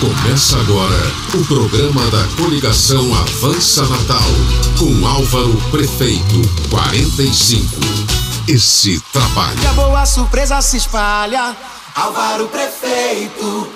[0.00, 0.96] Começa agora
[1.34, 4.30] o programa da coligação Avança Natal,
[4.78, 6.40] com Álvaro Prefeito
[6.70, 7.76] 45.
[8.48, 9.62] Esse trabalho.
[9.62, 11.54] E a boa surpresa se espalha,
[11.94, 13.68] Álvaro Prefeito.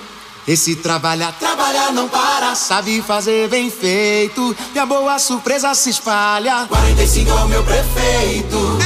[0.49, 4.57] Esse trabalha, trabalha, não para, sabe fazer bem feito.
[4.75, 8.79] E a boa surpresa se espalha, 45 é o meu prefeito.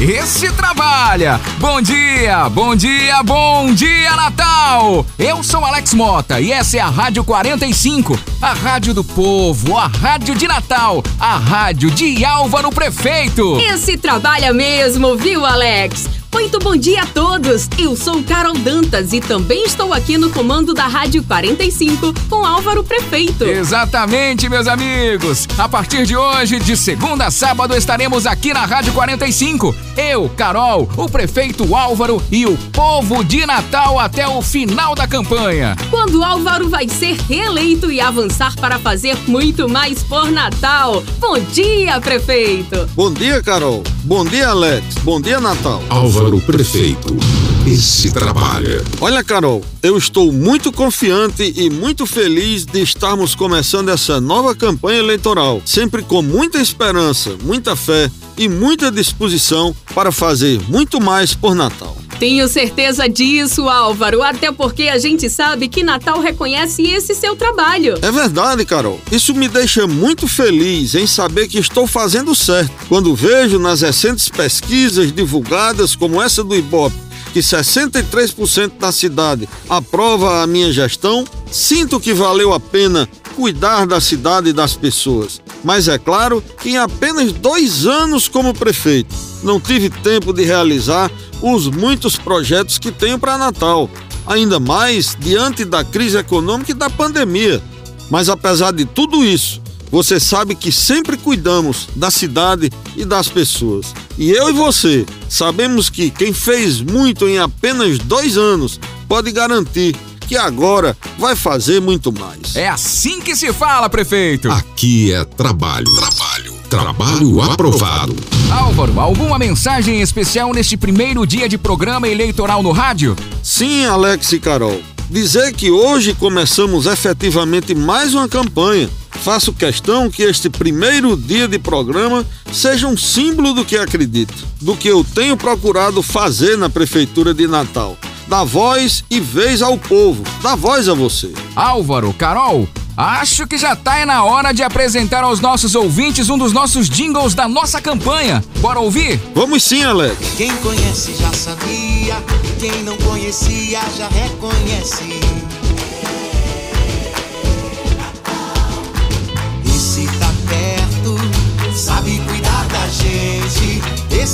[0.00, 1.40] Esse trabalha!
[1.58, 5.04] Bom dia, bom dia, bom dia, Natal!
[5.18, 9.88] Eu sou Alex Mota e essa é a Rádio 45, a rádio do povo, a
[9.88, 13.58] rádio de Natal, a rádio de Álvaro Prefeito.
[13.58, 16.17] Esse trabalha mesmo, viu, Alex?
[16.32, 17.68] Muito bom dia a todos!
[17.78, 22.84] Eu sou Carol Dantas e também estou aqui no comando da Rádio 45 com Álvaro
[22.84, 23.44] Prefeito.
[23.44, 25.48] Exatamente, meus amigos!
[25.56, 29.74] A partir de hoje, de segunda a sábado, estaremos aqui na Rádio 45.
[29.96, 35.76] Eu, Carol, o prefeito Álvaro e o povo de Natal até o final da campanha.
[35.90, 41.02] Quando Álvaro vai ser reeleito e avançar para fazer muito mais por Natal.
[41.18, 42.88] Bom dia, prefeito!
[42.94, 43.82] Bom dia, Carol.
[44.04, 44.94] Bom dia, Alex.
[45.02, 45.82] Bom dia, Natal.
[45.88, 47.16] Álvaro Prefeito.
[47.64, 48.82] Esse trabalha.
[49.00, 54.98] Olha, Carol, eu estou muito confiante e muito feliz de estarmos começando essa nova campanha
[54.98, 61.54] eleitoral, sempre com muita esperança, muita fé e muita disposição para fazer muito mais por
[61.54, 61.96] Natal.
[62.18, 67.94] Tenho certeza disso, Álvaro, até porque a gente sabe que Natal reconhece esse seu trabalho.
[68.02, 69.00] É verdade, Carol.
[69.12, 72.72] Isso me deixa muito feliz em saber que estou fazendo certo.
[72.88, 77.07] Quando vejo nas recentes pesquisas divulgadas, como essa do Ibope,
[77.38, 84.00] que 63% da cidade aprova a minha gestão, sinto que valeu a pena cuidar da
[84.00, 85.40] cidade e das pessoas.
[85.62, 89.14] Mas é claro que em apenas dois anos como prefeito,
[89.44, 91.08] não tive tempo de realizar
[91.40, 93.88] os muitos projetos que tenho para Natal,
[94.26, 97.62] ainda mais diante da crise econômica e da pandemia.
[98.10, 103.94] Mas apesar de tudo isso, você sabe que sempre cuidamos da cidade e das pessoas.
[104.18, 109.96] E eu e você sabemos que quem fez muito em apenas dois anos pode garantir
[110.28, 112.54] que agora vai fazer muito mais.
[112.54, 114.50] É assim que se fala, prefeito.
[114.50, 115.90] Aqui é trabalho.
[115.94, 116.58] Trabalho.
[116.68, 118.14] Trabalho aprovado.
[118.52, 123.16] Álvaro, alguma mensagem especial neste primeiro dia de programa eleitoral no rádio?
[123.42, 124.78] Sim, Alex e Carol.
[125.08, 128.90] Dizer que hoje começamos efetivamente mais uma campanha.
[129.22, 134.76] Faço questão que este primeiro dia de programa seja um símbolo do que acredito, do
[134.76, 137.96] que eu tenho procurado fazer na Prefeitura de Natal.
[138.26, 141.32] Dar voz e vez ao povo, dar voz a você.
[141.56, 146.52] Álvaro, Carol, acho que já tá na hora de apresentar aos nossos ouvintes um dos
[146.52, 148.42] nossos jingles da nossa campanha.
[148.60, 149.20] Bora ouvir?
[149.34, 150.16] Vamos sim, Alex.
[150.36, 152.16] Quem conhece já sabia,
[152.58, 155.57] quem não conhecia já reconhece.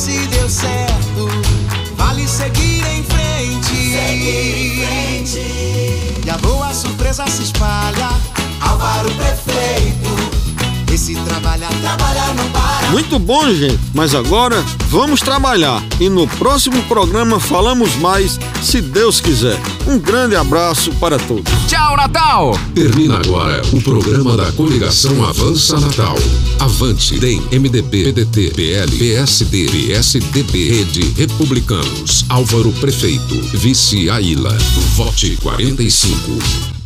[0.06, 0.73] Esse deu certo,
[12.94, 13.80] Muito bom, gente.
[13.92, 15.84] Mas agora vamos trabalhar.
[15.98, 19.60] E no próximo programa falamos mais, se Deus quiser.
[19.84, 21.52] Um grande abraço para todos.
[21.66, 22.56] Tchau, Natal!
[22.72, 26.14] Termina agora o programa da coligação Avança Natal.
[26.60, 34.56] Avante, DEM, MDB, PDT, PL, PSD, PSDB, Rede, Republicanos, Álvaro Prefeito, Vice Aila.
[34.94, 36.83] Vote 45.